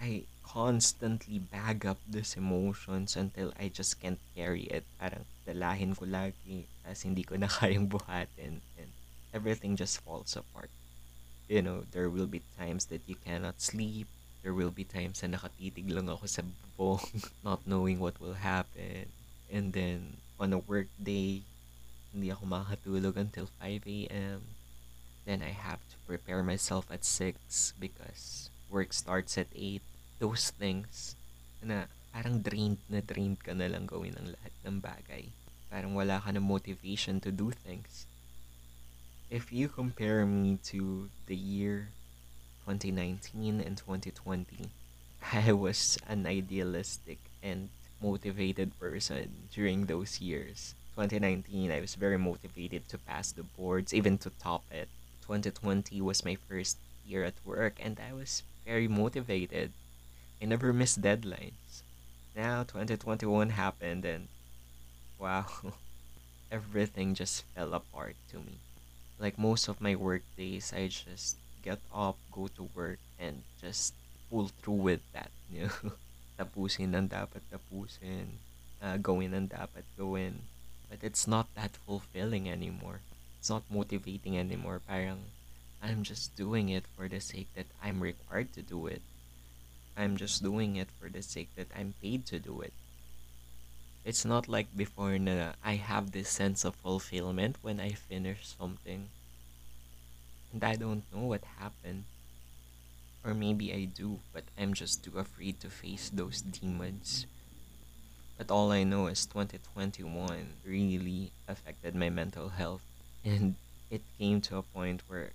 I 0.04 0.28
constantly 0.44 1.40
bag 1.40 1.88
up 1.88 1.98
these 2.04 2.36
emotions 2.36 3.16
until 3.16 3.56
I 3.56 3.72
just 3.72 4.04
can't 4.04 4.20
carry 4.36 4.68
it. 4.68 4.84
Parang 5.00 5.24
dalahin 5.48 5.96
ko 5.96 6.04
lagi 6.04 6.68
as 6.84 7.08
hindi 7.08 7.24
ko 7.24 7.40
na 7.40 7.48
kayang 7.58 7.88
buhatin 7.88 8.60
and 8.78 8.90
everything 9.32 9.80
just 9.80 10.04
falls 10.04 10.36
apart. 10.36 10.70
You 11.48 11.64
know, 11.64 11.88
there 11.92 12.12
will 12.12 12.28
be 12.28 12.44
times 12.60 12.92
that 12.92 13.04
you 13.08 13.16
cannot 13.16 13.64
sleep. 13.64 14.08
There 14.44 14.54
will 14.54 14.72
be 14.72 14.84
times 14.84 15.24
na 15.24 15.40
nakatitig 15.40 15.88
lang 15.88 16.12
ako 16.12 16.28
sa 16.28 16.44
bubong, 16.78 17.30
not 17.44 17.66
knowing 17.66 18.00
what 18.00 18.20
will 18.20 18.34
happen. 18.34 19.08
And 19.52 19.74
then, 19.74 20.18
on 20.40 20.54
a 20.54 20.60
work 20.60 20.88
day, 21.02 21.42
hindi 22.14 22.30
ako 22.30 22.46
makakatulog 22.46 23.18
until 23.18 23.50
5 23.62 23.86
a.m. 23.88 24.42
Then 25.26 25.42
I 25.42 25.56
have 25.56 25.80
to 25.90 25.96
prepare 26.06 26.44
myself 26.44 26.86
at 26.92 27.06
6 27.06 27.74
because 27.80 28.50
work 28.70 28.94
starts 28.94 29.38
at 29.38 29.48
8 29.56 29.82
those 30.20 30.52
things 30.52 31.16
na 31.64 31.90
parang 32.14 32.40
drained 32.46 32.80
na 32.88 33.02
drained 33.02 33.42
ka 33.42 33.52
na 33.58 33.66
lang 33.66 33.90
gawin 33.90 34.14
ang 34.20 34.38
lahat 34.38 34.54
ng 34.62 34.78
bagay. 34.78 35.34
Parang 35.74 35.98
wala 35.98 36.22
ka 36.22 36.30
na 36.30 36.44
motivation 36.44 37.18
to 37.18 37.34
do 37.34 37.50
things. 37.50 38.06
If 39.34 39.50
you 39.50 39.66
compare 39.66 40.22
me 40.30 40.62
to 40.70 41.10
the 41.26 41.34
year 41.34 41.90
2019 42.70 43.58
and 43.58 43.74
2020, 43.74 44.70
I 45.32 45.54
was 45.54 45.98
an 46.08 46.26
idealistic 46.28 47.18
and 47.42 47.70
motivated 48.02 48.78
person 48.80 49.48
during 49.54 49.86
those 49.86 50.20
years. 50.20 50.76
2019, 50.96 51.72
I 51.72 51.80
was 51.80 51.96
very 51.96 52.18
motivated 52.18 52.88
to 52.90 52.98
pass 52.98 53.32
the 53.32 53.44
boards, 53.44 53.94
even 53.94 54.18
to 54.20 54.30
top 54.30 54.64
it. 54.72 54.90
2020 55.26 56.02
was 56.02 56.26
my 56.26 56.36
first 56.36 56.78
year 57.08 57.24
at 57.24 57.34
work, 57.46 57.78
and 57.80 58.00
I 58.00 58.14
was 58.14 58.44
very 58.66 58.88
motivated 58.88 59.72
I 60.42 60.46
never 60.46 60.74
miss 60.74 60.98
deadlines. 60.98 61.84
Now 62.36 62.64
2021 62.64 63.52
happened 63.52 64.04
and 64.04 64.28
wow, 65.18 65.46
everything 66.52 67.16
just 67.16 67.44
fell 67.56 67.74
apart 67.74 68.16
to 68.32 68.40
me. 68.40 68.60
Like 69.20 69.40
most 69.40 69.70
of 69.70 69.80
my 69.80 69.96
work 69.96 70.24
days, 70.36 70.74
I 70.76 70.88
just 70.88 71.38
get 71.64 71.80
up, 71.96 72.18
go 72.32 72.50
to 72.58 72.68
work, 72.76 73.00
and 73.18 73.44
just 73.62 73.94
pull 74.34 74.50
through 74.50 74.98
with 74.98 75.06
that. 75.14 75.30
You 75.54 75.70
know? 75.70 75.94
tapusin 76.42 76.98
ang 76.98 77.06
dapat 77.06 77.46
tapusin, 77.54 78.42
uh, 78.82 78.98
gawin 78.98 79.38
ang 79.38 79.46
dapat 79.46 79.86
gawin. 79.94 80.42
But 80.90 81.06
it's 81.06 81.30
not 81.30 81.46
that 81.54 81.78
fulfilling 81.86 82.50
anymore. 82.50 83.06
It's 83.38 83.54
not 83.54 83.62
motivating 83.70 84.34
anymore. 84.34 84.82
Parang 84.82 85.30
I'm 85.86 86.02
just 86.02 86.34
doing 86.34 86.74
it 86.74 86.90
for 86.98 87.06
the 87.06 87.22
sake 87.22 87.54
that 87.54 87.70
I'm 87.78 88.02
required 88.02 88.58
to 88.58 88.66
do 88.66 88.90
it. 88.90 89.06
I'm 89.94 90.18
just 90.18 90.42
doing 90.42 90.74
it 90.82 90.90
for 90.98 91.10
the 91.14 91.22
sake 91.22 91.54
that 91.54 91.70
I'm 91.78 91.94
paid 92.02 92.26
to 92.34 92.42
do 92.42 92.66
it. 92.66 92.74
It's 94.02 94.26
not 94.26 94.50
like 94.50 94.74
before 94.74 95.22
na 95.22 95.54
I 95.62 95.78
have 95.78 96.12
this 96.12 96.34
sense 96.34 96.66
of 96.66 96.74
fulfillment 96.82 97.62
when 97.62 97.78
I 97.78 97.94
finish 97.94 98.50
something. 98.58 99.14
And 100.50 100.64
I 100.64 100.76
don't 100.76 101.06
know 101.14 101.30
what 101.30 101.46
happened. 101.62 102.10
Or 103.26 103.34
maybe 103.34 103.74
I 103.74 103.86
do, 103.86 104.20
but 104.34 104.44
I'm 104.58 104.74
just 104.74 105.04
too 105.04 105.18
afraid 105.18 105.60
to 105.62 105.70
face 105.70 106.10
those 106.14 106.42
demons. 106.42 107.26
But 108.38 108.52
all 108.52 108.72
I 108.72 108.84
know 108.84 109.08
is 109.08 109.26
2021 109.26 110.50
really 110.66 111.32
affected 111.48 111.96
my 111.96 112.10
mental 112.10 112.50
health. 112.50 112.82
And 113.24 113.56
it 113.90 114.02
came 114.18 114.42
to 114.42 114.58
a 114.58 114.62
point 114.62 115.04
where 115.08 115.32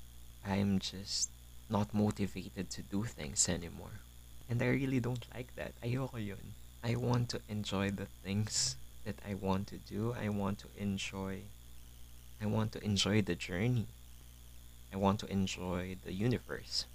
I'm 0.47 0.79
just 0.79 1.31
not 1.71 1.95
motivated 1.95 2.71
to 2.71 2.83
do 2.83 3.05
things 3.05 3.49
anymore. 3.49 4.01
And 4.49 4.63
I 4.63 4.67
really 4.67 5.01
don't 5.01 5.27
like 5.35 5.55
that. 5.57 5.73
I 5.83 5.97
want 6.97 7.29
to 7.31 7.41
enjoy 7.49 7.91
the 7.91 8.07
things 8.25 8.77
that 9.05 9.17
I 9.29 9.35
want 9.35 9.67
to 9.69 9.77
do. 9.77 10.15
I 10.21 10.29
want 10.29 10.59
to 10.61 10.69
enjoy 10.77 11.43
I 12.41 12.47
want 12.47 12.73
to 12.73 12.85
enjoy 12.85 13.23
the 13.23 13.35
journey. 13.35 13.87
I 14.93 14.97
want 14.97 15.21
to 15.21 15.27
enjoy 15.27 15.97
the 16.05 16.13
universe. 16.13 16.87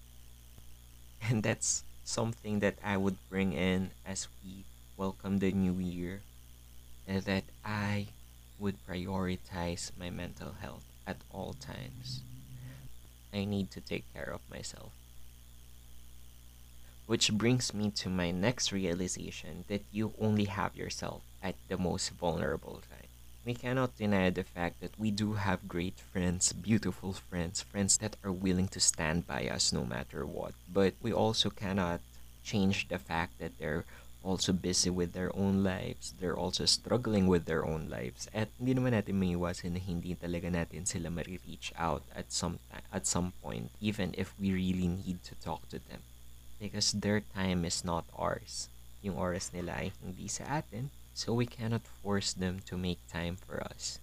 And 1.29 1.43
that's 1.43 1.83
something 2.03 2.59
that 2.59 2.75
I 2.83 2.97
would 2.97 3.17
bring 3.29 3.53
in 3.53 3.91
as 4.05 4.27
we 4.43 4.65
welcome 4.97 5.39
the 5.39 5.51
new 5.51 5.73
year. 5.79 6.21
That 7.07 7.45
I 7.65 8.07
would 8.59 8.77
prioritize 8.87 9.91
my 9.97 10.09
mental 10.09 10.53
health 10.61 10.85
at 11.07 11.17
all 11.31 11.53
times. 11.53 12.21
I 13.33 13.43
need 13.43 13.69
to 13.71 13.81
take 13.81 14.05
care 14.13 14.31
of 14.31 14.49
myself. 14.49 14.93
Which 17.05 17.31
brings 17.31 17.73
me 17.73 17.91
to 17.91 18.09
my 18.09 18.31
next 18.31 18.73
realization 18.73 19.63
that 19.69 19.85
you 19.89 20.13
only 20.19 20.45
have 20.45 20.75
yourself 20.75 21.21
at 21.41 21.55
the 21.69 21.77
most 21.77 22.09
vulnerable 22.09 22.81
time. 22.89 23.07
We 23.45 23.53
cannot 23.53 23.97
deny 23.97 24.29
the 24.29 24.43
fact 24.43 24.79
that 24.79 24.97
we 24.97 25.11
do 25.11 25.33
have 25.33 25.67
great 25.67 25.99
friends, 25.99 26.53
beautiful 26.53 27.13
friends, 27.13 27.61
friends 27.61 27.97
that 27.97 28.15
are 28.23 28.31
willing 28.31 28.69
to 28.69 28.79
stand 28.79 29.27
by 29.27 29.47
us 29.47 29.73
no 29.73 29.83
matter 29.83 30.25
what. 30.25 30.53
But 30.71 30.93
we 31.01 31.11
also 31.11 31.49
cannot 31.49 31.99
change 32.43 32.87
the 32.87 32.97
fact 32.97 33.39
that 33.39 33.57
they're 33.59 33.83
also 34.23 34.53
busy 34.53 34.89
with 34.89 35.11
their 35.11 35.35
own 35.35 35.63
lives. 35.63 36.13
They're 36.19 36.37
also 36.37 36.63
struggling 36.65 37.27
with 37.27 37.43
their 37.45 37.65
own 37.65 37.89
lives. 37.89 38.29
At 38.33 38.47
hindi 38.57 38.79
naman 38.79 38.95
natin 38.95 39.19
maiwasan 39.19 39.75
na 39.75 39.83
hindi 39.83 40.15
talaga 40.15 40.47
natin 40.47 40.87
sila 40.87 41.11
mari-reach 41.11 41.75
out 41.75 42.03
at 42.15 42.31
some, 42.31 42.59
at 42.71 43.03
some 43.03 43.35
point, 43.43 43.71
even 43.83 44.15
if 44.17 44.31
we 44.39 44.55
really 44.55 44.87
need 44.87 45.19
to 45.27 45.35
talk 45.43 45.67
to 45.67 45.83
them 45.91 45.99
because 46.63 46.95
their 46.95 47.19
time 47.35 47.67
is 47.67 47.83
not 47.83 48.07
ours. 48.15 48.71
Yung 49.03 49.19
oras 49.19 49.51
nila 49.51 49.83
ay 49.83 49.91
hindi 49.99 50.31
sa 50.31 50.63
atin, 50.63 50.87
so 51.13 51.33
we 51.33 51.45
cannot 51.45 51.81
force 52.01 52.33
them 52.33 52.59
to 52.65 52.77
make 52.77 52.99
time 53.11 53.37
for 53.37 53.61
us. 53.63 53.99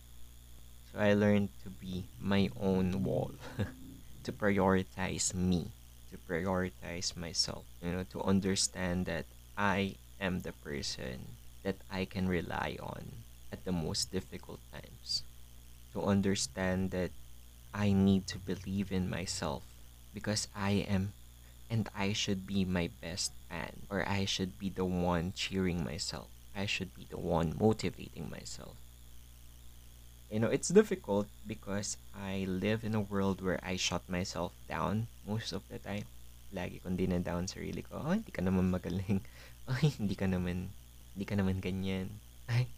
So 0.92 0.98
I 0.98 1.14
learned 1.14 1.50
to 1.62 1.70
be 1.70 2.04
my 2.20 2.50
own 2.58 3.04
wall, 3.04 3.32
to 4.24 4.32
prioritize 4.32 5.34
me, 5.34 5.70
to 6.10 6.18
prioritize 6.18 7.16
myself, 7.16 7.64
you 7.82 7.92
know, 7.92 8.04
to 8.10 8.22
understand 8.22 9.06
that 9.06 9.26
I 9.56 9.94
am 10.20 10.40
the 10.40 10.52
person 10.52 11.36
that 11.62 11.76
I 11.90 12.04
can 12.04 12.28
rely 12.28 12.76
on 12.80 13.22
at 13.52 13.64
the 13.64 13.72
most 13.72 14.10
difficult 14.10 14.60
times. 14.72 15.22
To 15.92 16.02
understand 16.02 16.90
that 16.92 17.10
I 17.74 17.92
need 17.92 18.26
to 18.28 18.38
believe 18.38 18.90
in 18.92 19.10
myself 19.10 19.62
because 20.14 20.48
I 20.54 20.86
am 20.86 21.12
and 21.70 21.88
I 21.94 22.12
should 22.12 22.46
be 22.46 22.64
my 22.64 22.90
best 23.00 23.30
fan, 23.48 23.86
or 23.88 24.06
I 24.08 24.24
should 24.24 24.58
be 24.58 24.70
the 24.70 24.84
one 24.84 25.32
cheering 25.36 25.84
myself. 25.84 26.26
I 26.54 26.66
should 26.66 26.94
be 26.94 27.06
the 27.08 27.18
one 27.18 27.54
motivating 27.58 28.30
myself. 28.30 28.76
You 30.30 30.38
know, 30.38 30.48
it's 30.48 30.70
difficult 30.70 31.26
because 31.46 31.98
I 32.14 32.46
live 32.46 32.84
in 32.86 32.94
a 32.94 33.02
world 33.02 33.42
where 33.42 33.58
I 33.66 33.74
shut 33.74 34.06
myself 34.06 34.52
down 34.68 35.10
most 35.26 35.50
of 35.50 35.66
the 35.66 35.82
time. 35.82 36.06
Lagi 36.54 36.78
kong 36.82 36.94
dinadown 36.94 37.50
sarili 37.50 37.82
ko, 37.82 37.98
oh, 37.98 38.14
hindi 38.14 38.30
ka 38.30 38.42
naman 38.42 38.70
magaling. 38.70 39.22
Ay, 39.70 39.90
hindi 39.98 40.14
ka 40.14 40.30
naman, 40.30 40.70
hindi 41.14 41.24
ka 41.26 41.34
naman 41.34 41.58
ganyan. 41.58 42.10
Ay, 42.50 42.70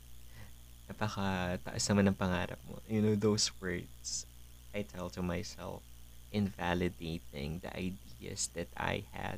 napaka 0.88 1.60
taas 1.60 1.84
naman 1.92 2.08
ng 2.08 2.16
pangarap 2.16 2.60
mo. 2.64 2.80
You 2.88 3.04
know, 3.04 3.16
those 3.16 3.52
words 3.60 4.24
I 4.72 4.84
tell 4.88 5.12
to 5.12 5.20
myself 5.20 5.84
invalidating 6.32 7.60
the 7.60 7.72
ideas 7.76 8.48
that 8.56 8.72
I 8.76 9.04
had. 9.12 9.36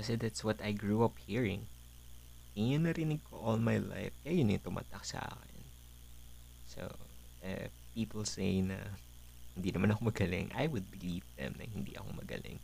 Kasi 0.00 0.16
that's 0.16 0.40
what 0.40 0.64
I 0.64 0.72
grew 0.72 1.04
up 1.04 1.12
hearing. 1.28 1.68
Yung 2.54 2.84
narinig 2.84 3.20
ko 3.30 3.38
all 3.38 3.60
my 3.60 3.78
life. 3.78 4.14
Kaya 4.24 4.34
yun 4.42 4.54
yung 4.54 4.64
tumatak 4.64 5.04
sa 5.06 5.22
akin. 5.22 5.62
So, 6.66 6.82
uh, 7.46 7.68
people 7.94 8.24
say 8.24 8.60
na 8.60 8.78
hindi 9.54 9.72
naman 9.72 9.92
ako 9.92 10.10
magaling, 10.10 10.50
I 10.54 10.66
would 10.66 10.90
believe 10.90 11.26
them 11.36 11.58
na 11.58 11.66
hindi 11.66 11.96
ako 11.96 12.22
magaling. 12.22 12.58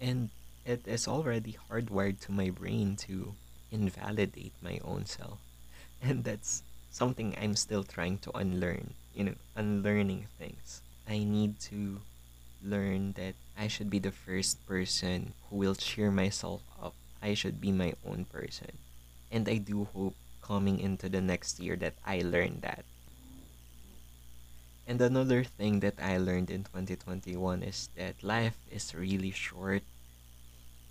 And 0.00 0.30
it 0.64 0.86
is 0.86 1.06
already 1.06 1.56
hardwired 1.70 2.20
to 2.26 2.32
my 2.32 2.50
brain 2.50 2.96
to 3.08 3.34
invalidate 3.70 4.52
my 4.62 4.80
own 4.84 5.06
self. 5.06 5.38
And 6.02 6.24
that's 6.24 6.62
something 6.90 7.34
I'm 7.40 7.56
still 7.56 7.84
trying 7.84 8.18
to 8.26 8.30
unlearn, 8.36 8.94
you 9.14 9.24
know, 9.24 9.38
unlearning 9.56 10.26
things. 10.38 10.82
I 11.08 11.22
need 11.22 11.60
to 11.70 12.00
learn 12.62 13.12
that 13.12 13.34
I 13.58 13.68
should 13.68 13.90
be 13.90 13.98
the 13.98 14.12
first 14.12 14.64
person 14.66 15.34
who 15.48 15.56
will 15.56 15.74
cheer 15.74 16.10
myself 16.10 16.62
up. 16.80 16.94
I 17.22 17.34
should 17.34 17.60
be 17.60 17.70
my 17.70 17.94
own 18.04 18.26
person. 18.26 18.76
And 19.30 19.48
I 19.48 19.56
do 19.56 19.88
hope 19.94 20.14
coming 20.42 20.80
into 20.80 21.08
the 21.08 21.22
next 21.22 21.60
year 21.60 21.76
that 21.76 21.94
I 22.04 22.20
learn 22.20 22.60
that. 22.60 22.84
And 24.86 25.00
another 25.00 25.44
thing 25.44 25.80
that 25.80 26.02
I 26.02 26.18
learned 26.18 26.50
in 26.50 26.64
2021 26.64 27.62
is 27.62 27.88
that 27.96 28.22
life 28.22 28.58
is 28.70 28.94
really 28.94 29.30
short. 29.30 29.82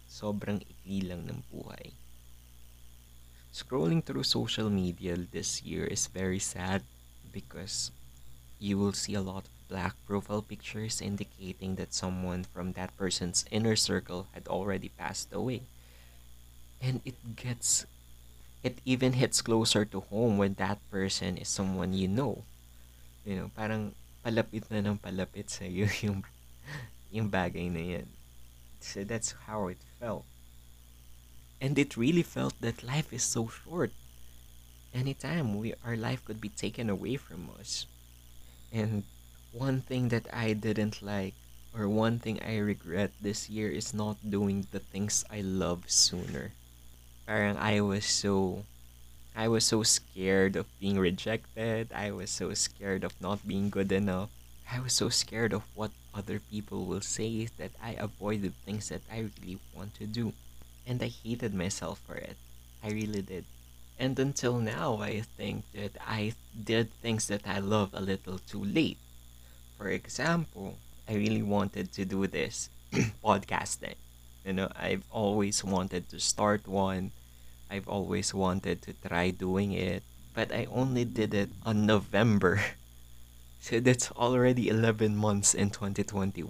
Sobrang 0.07 0.63
ikli 0.63 1.03
lang 1.03 1.27
ng 1.27 1.43
buhay. 1.51 1.91
Scrolling 3.51 3.99
through 3.99 4.23
social 4.23 4.71
media 4.71 5.19
this 5.19 5.61
year 5.61 5.83
is 5.83 6.07
very 6.07 6.39
sad 6.39 6.87
because 7.35 7.91
you 8.59 8.79
will 8.79 8.95
see 8.95 9.13
a 9.13 9.21
lot 9.21 9.43
of 9.43 9.67
black 9.67 9.95
profile 10.07 10.41
pictures 10.41 11.01
indicating 11.03 11.75
that 11.75 11.93
someone 11.93 12.43
from 12.43 12.71
that 12.73 12.95
person's 12.95 13.43
inner 13.51 13.75
circle 13.75 14.27
had 14.31 14.47
already 14.47 14.87
passed 14.95 15.33
away. 15.35 15.63
And 16.81 16.99
it 17.05 17.37
gets 17.37 17.85
it 18.63 18.77
even 18.85 19.13
hits 19.13 19.41
closer 19.41 19.85
to 19.85 20.01
home 20.01 20.37
when 20.37 20.53
that 20.55 20.77
person 20.89 21.37
is 21.37 21.49
someone 21.49 21.93
you 21.93 22.07
know. 22.07 22.43
You 23.25 23.35
know, 23.37 23.47
parang 23.53 23.93
palapit 24.25 24.69
na 24.69 24.85
ng 24.85 25.01
palapit 25.01 25.49
sa 25.49 25.65
iyo 25.65 25.89
yung 26.05 26.21
yung 27.09 27.29
bagay 27.29 27.69
na 27.69 27.81
yan. 27.97 28.07
So 28.81 29.05
that's 29.05 29.33
how 29.45 29.69
it 29.69 29.81
felt. 30.01 30.25
And 31.61 31.77
it 31.77 31.97
really 31.97 32.25
felt 32.25 32.57
that 32.61 32.81
life 32.81 33.13
is 33.13 33.21
so 33.21 33.49
short. 33.49 33.93
Anytime 34.93 35.57
we 35.57 35.73
our 35.85 35.97
life 35.97 36.25
could 36.25 36.41
be 36.41 36.49
taken 36.49 36.89
away 36.89 37.17
from 37.17 37.49
us. 37.57 37.85
And 38.73 39.05
one 39.53 39.81
thing 39.81 40.09
that 40.09 40.25
I 40.33 40.53
didn't 40.53 41.01
like 41.01 41.33
or 41.73 41.87
one 41.87 42.19
thing 42.19 42.41
I 42.41 42.57
regret 42.57 43.11
this 43.21 43.49
year 43.49 43.69
is 43.69 43.93
not 43.93 44.17
doing 44.21 44.67
the 44.71 44.79
things 44.79 45.23
I 45.29 45.41
love 45.41 45.89
sooner. 45.89 46.51
Parang 47.31 47.55
I 47.55 47.79
was 47.79 48.03
so 48.03 48.67
I 49.31 49.47
was 49.47 49.63
so 49.63 49.87
scared 49.87 50.59
of 50.59 50.67
being 50.83 50.99
rejected. 50.99 51.87
I 51.95 52.11
was 52.11 52.27
so 52.27 52.51
scared 52.51 53.07
of 53.07 53.15
not 53.23 53.47
being 53.47 53.71
good 53.71 53.87
enough. 53.95 54.27
I 54.67 54.83
was 54.83 54.91
so 54.91 55.07
scared 55.07 55.55
of 55.55 55.63
what 55.71 55.95
other 56.11 56.43
people 56.43 56.83
will 56.83 56.99
say 56.99 57.47
that 57.55 57.71
I 57.79 57.95
avoided 57.95 58.51
things 58.67 58.91
that 58.91 59.07
I 59.07 59.31
really 59.39 59.63
want 59.71 59.95
to 59.95 60.11
do. 60.11 60.35
And 60.83 60.99
I 61.01 61.07
hated 61.07 61.55
myself 61.55 62.03
for 62.03 62.19
it. 62.19 62.35
I 62.83 62.91
really 62.91 63.23
did. 63.23 63.45
And 63.95 64.19
until 64.19 64.59
now, 64.59 64.99
I 64.99 65.23
think 65.23 65.63
that 65.71 65.95
I 66.03 66.35
did 66.51 66.91
things 66.99 67.31
that 67.31 67.47
I 67.47 67.63
love 67.63 67.95
a 67.95 68.03
little 68.03 68.39
too 68.43 68.59
late. 68.67 68.99
For 69.77 69.87
example, 69.87 70.75
I 71.07 71.15
really 71.15 71.43
wanted 71.47 71.93
to 71.95 72.03
do 72.03 72.27
this 72.27 72.67
podcasting. 73.23 73.95
You 74.43 74.51
know, 74.51 74.69
I've 74.75 75.07
always 75.09 75.63
wanted 75.63 76.09
to 76.09 76.19
start 76.19 76.67
one. 76.67 77.11
I've 77.71 77.87
always 77.87 78.35
wanted 78.35 78.83
to 78.83 78.91
try 78.99 79.31
doing 79.31 79.71
it, 79.71 80.03
but 80.35 80.51
I 80.51 80.67
only 80.67 81.07
did 81.07 81.33
it 81.33 81.49
on 81.63 81.87
November. 81.87 82.59
So 83.61 83.79
that's 83.79 84.09
already 84.17 84.73
11 84.73 85.13
months 85.15 85.53
in 85.53 85.69
2021. 85.69 86.49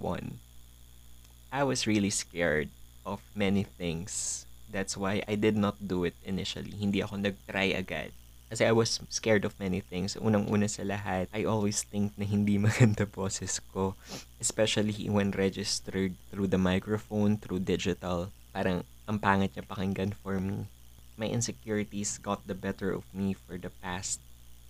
I 1.52 1.62
was 1.62 1.86
really 1.86 2.08
scared 2.08 2.72
of 3.04 3.20
many 3.36 3.68
things. 3.68 4.46
That's 4.72 4.96
why 4.96 5.20
I 5.28 5.36
did 5.36 5.52
not 5.52 5.76
do 5.76 6.08
it 6.08 6.16
initially. 6.24 6.72
Hindi 6.72 7.04
ako 7.04 7.20
nag-try 7.20 7.76
agad. 7.76 8.16
Kasi 8.48 8.64
I 8.64 8.72
was 8.72 8.96
scared 9.12 9.44
of 9.44 9.60
many 9.60 9.84
things. 9.84 10.16
Unang-una 10.16 10.72
sa 10.72 10.88
lahat, 10.88 11.28
I 11.36 11.44
always 11.44 11.84
think 11.84 12.16
na 12.16 12.24
hindi 12.24 12.56
maganda 12.64 13.04
boses 13.04 13.60
ko. 13.60 13.92
Especially 14.40 14.96
when 15.12 15.36
registered 15.36 16.16
through 16.32 16.48
the 16.48 16.60
microphone, 16.60 17.36
through 17.36 17.68
digital. 17.68 18.32
Parang 18.56 18.88
ang 19.04 19.20
pangit 19.20 19.52
niya 19.52 19.68
pakinggan 19.68 20.16
for 20.16 20.40
me. 20.40 20.64
My 21.16 21.26
insecurities 21.26 22.18
got 22.18 22.46
the 22.46 22.54
better 22.54 22.92
of 22.92 23.04
me 23.14 23.34
for 23.34 23.58
the 23.58 23.70
past 23.70 24.20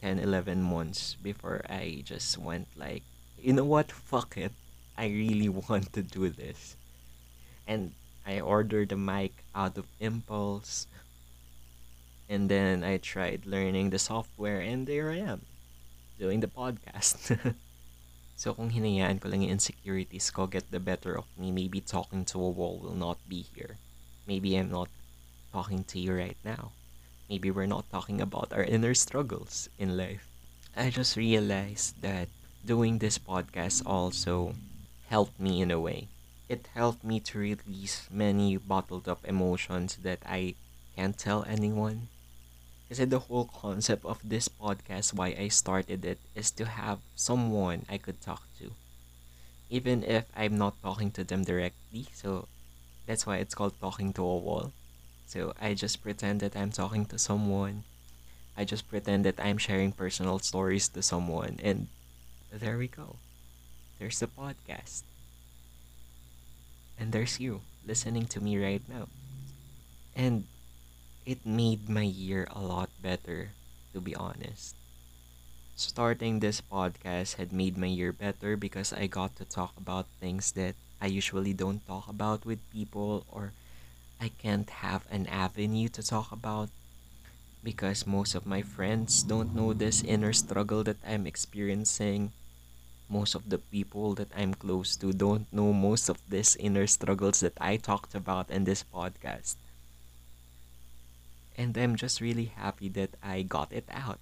10, 0.02 0.18
11 0.18 0.62
months 0.62 1.14
before 1.22 1.62
I 1.70 2.02
just 2.04 2.36
went 2.36 2.66
like, 2.76 3.02
you 3.40 3.52
know 3.52 3.64
what, 3.64 3.92
fuck 3.92 4.36
it. 4.36 4.52
I 4.98 5.06
really 5.06 5.48
want 5.68 5.92
to 5.94 6.02
do 6.02 6.28
this. 6.28 6.76
And 7.66 7.92
I 8.26 8.40
ordered 8.40 8.90
the 8.90 8.96
mic 8.96 9.44
out 9.54 9.78
of 9.78 9.86
impulse. 10.00 10.86
And 12.28 12.48
then 12.48 12.82
I 12.82 12.96
tried 12.96 13.46
learning 13.46 13.90
the 13.90 13.98
software 13.98 14.60
and 14.60 14.86
there 14.86 15.10
I 15.10 15.18
am, 15.18 15.42
doing 16.18 16.40
the 16.40 16.48
podcast. 16.48 17.38
so 18.36 18.54
kung 18.54 18.70
hinayaan 18.70 19.20
ko 19.20 19.28
lang 19.28 19.42
yung 19.42 19.58
insecurities 19.58 20.30
ko 20.30 20.46
get 20.46 20.70
the 20.70 20.80
better 20.80 21.14
of 21.14 21.26
me, 21.38 21.52
maybe 21.52 21.80
talking 21.80 22.24
to 22.26 22.42
a 22.42 22.50
wall 22.50 22.80
will 22.82 22.96
not 22.96 23.18
be 23.28 23.46
here. 23.54 23.76
Maybe 24.26 24.56
I'm 24.56 24.70
not 24.70 24.88
talking 25.52 25.84
to 25.84 25.98
you 25.98 26.14
right 26.14 26.36
now. 26.44 26.72
Maybe 27.28 27.50
we're 27.50 27.66
not 27.66 27.90
talking 27.90 28.20
about 28.20 28.52
our 28.52 28.64
inner 28.64 28.94
struggles 28.94 29.68
in 29.78 29.96
life. 29.96 30.26
I 30.76 30.90
just 30.90 31.16
realized 31.16 32.00
that 32.02 32.28
doing 32.64 32.98
this 32.98 33.18
podcast 33.18 33.82
also 33.84 34.54
helped 35.08 35.38
me 35.38 35.60
in 35.60 35.70
a 35.70 35.78
way. 35.80 36.08
It 36.48 36.68
helped 36.74 37.04
me 37.04 37.20
to 37.20 37.38
release 37.38 38.08
many 38.10 38.56
bottled 38.56 39.08
up 39.08 39.20
emotions 39.24 39.96
that 40.02 40.20
I 40.24 40.54
can't 40.96 41.16
tell 41.16 41.44
anyone. 41.44 42.08
Because 42.88 43.08
the 43.08 43.18
whole 43.18 43.48
concept 43.48 44.04
of 44.04 44.20
this 44.24 44.48
podcast, 44.48 45.14
why 45.14 45.34
I 45.38 45.48
started 45.48 46.04
it, 46.04 46.18
is 46.34 46.50
to 46.52 46.64
have 46.64 46.98
someone 47.16 47.86
I 47.88 47.96
could 47.96 48.20
talk 48.20 48.42
to. 48.60 48.72
Even 49.70 50.04
if 50.04 50.24
I'm 50.36 50.58
not 50.58 50.80
talking 50.82 51.10
to 51.12 51.24
them 51.24 51.44
directly, 51.44 52.06
so 52.12 52.48
that's 53.06 53.26
why 53.26 53.38
it's 53.38 53.54
called 53.54 53.80
talking 53.80 54.12
to 54.14 54.22
a 54.22 54.36
wall. 54.36 54.72
So 55.32 55.56
I 55.56 55.72
just 55.72 56.04
pretend 56.04 56.44
that 56.44 56.52
I'm 56.52 56.68
talking 56.68 57.08
to 57.08 57.16
someone. 57.16 57.88
I 58.52 58.68
just 58.68 58.84
pretend 58.92 59.24
that 59.24 59.40
I'm 59.40 59.56
sharing 59.56 59.96
personal 59.96 60.38
stories 60.44 60.92
to 60.92 61.00
someone. 61.00 61.56
And 61.64 61.88
there 62.52 62.76
we 62.76 62.86
go. 62.86 63.16
There's 63.96 64.20
the 64.20 64.28
podcast. 64.28 65.08
And 67.00 67.16
there's 67.16 67.40
you 67.40 67.62
listening 67.88 68.28
to 68.36 68.44
me 68.44 68.60
right 68.60 68.84
now. 68.84 69.08
And 70.14 70.44
it 71.24 71.46
made 71.48 71.88
my 71.88 72.04
year 72.04 72.46
a 72.52 72.60
lot 72.60 72.90
better, 73.00 73.56
to 73.94 74.04
be 74.04 74.14
honest. 74.14 74.76
Starting 75.76 76.40
this 76.40 76.60
podcast 76.60 77.40
had 77.40 77.56
made 77.56 77.78
my 77.80 77.88
year 77.88 78.12
better 78.12 78.58
because 78.58 78.92
I 78.92 79.08
got 79.08 79.34
to 79.40 79.48
talk 79.48 79.72
about 79.80 80.12
things 80.20 80.52
that 80.60 80.76
I 81.00 81.06
usually 81.06 81.56
don't 81.56 81.80
talk 81.88 82.04
about 82.06 82.44
with 82.44 82.60
people 82.68 83.24
or 83.32 83.56
I 84.22 84.30
can't 84.38 84.70
have 84.86 85.02
an 85.10 85.26
avenue 85.26 85.88
to 85.98 86.00
talk 86.00 86.30
about 86.30 86.70
because 87.64 88.06
most 88.06 88.36
of 88.36 88.46
my 88.46 88.62
friends 88.62 89.24
don't 89.24 89.52
know 89.52 89.72
this 89.72 90.04
inner 90.04 90.32
struggle 90.32 90.84
that 90.84 91.02
I'm 91.04 91.26
experiencing. 91.26 92.30
Most 93.10 93.34
of 93.34 93.50
the 93.50 93.58
people 93.58 94.14
that 94.14 94.30
I'm 94.36 94.54
close 94.54 94.94
to 95.02 95.12
don't 95.12 95.52
know 95.52 95.72
most 95.72 96.08
of 96.08 96.22
these 96.30 96.54
inner 96.54 96.86
struggles 96.86 97.40
that 97.40 97.58
I 97.60 97.78
talked 97.78 98.14
about 98.14 98.48
in 98.48 98.62
this 98.62 98.84
podcast. 98.86 99.56
And 101.58 101.76
I'm 101.76 101.96
just 101.96 102.20
really 102.20 102.54
happy 102.54 102.88
that 102.90 103.10
I 103.24 103.42
got 103.42 103.72
it 103.72 103.90
out. 103.90 104.20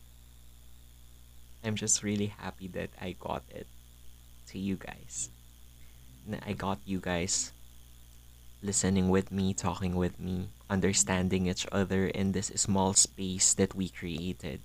I'm 1.63 1.77
just 1.77 2.03
really 2.03 2.33
happy 2.41 2.69
that 2.69 2.89
I 2.99 3.17
got 3.21 3.43
it 3.53 3.67
to 4.49 4.59
you 4.59 4.77
guys. 4.77 5.29
I 6.47 6.55
got 6.55 6.79
you 6.87 7.01
guys 7.01 7.53
listening 8.63 9.09
with 9.09 9.33
me, 9.33 9.55
talking 9.55 9.97
with 9.97 10.19
me, 10.21 10.49
understanding 10.69 11.47
each 11.47 11.67
other 11.73 12.07
in 12.07 12.33
this 12.33 12.53
small 12.57 12.95
space 12.95 13.55
that 13.55 13.75
we 13.75 13.89
created. 13.89 14.61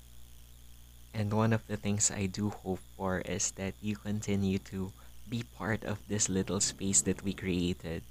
And 1.14 1.34
one 1.34 1.54
of 1.54 1.66
the 1.68 1.78
things 1.78 2.12
I 2.12 2.26
do 2.26 2.50
hope 2.50 2.80
for 2.98 3.20
is 3.20 3.52
that 3.52 3.74
you 3.82 3.96
continue 3.96 4.60
to 4.70 4.92
be 5.30 5.44
part 5.58 5.84
of 5.84 6.00
this 6.08 6.30
little 6.30 6.60
space 6.60 7.02
that 7.02 7.24
we 7.24 7.34
created 7.34 8.04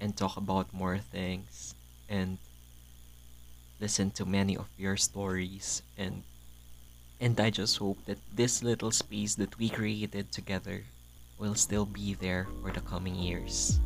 and 0.00 0.16
talk 0.16 0.36
about 0.36 0.72
more 0.72 0.98
things 0.98 1.74
and 2.08 2.38
listen 3.80 4.10
to 4.12 4.24
many 4.24 4.56
of 4.56 4.68
your 4.78 4.96
stories 4.96 5.82
and 5.96 6.22
and 7.20 7.38
I 7.40 7.50
just 7.50 7.78
hope 7.78 7.98
that 8.06 8.18
this 8.32 8.62
little 8.62 8.92
space 8.92 9.34
that 9.36 9.58
we 9.58 9.68
created 9.68 10.30
together 10.30 10.84
will 11.36 11.56
still 11.56 11.84
be 11.84 12.14
there 12.14 12.46
for 12.62 12.70
the 12.70 12.80
coming 12.80 13.16
years. 13.16 13.80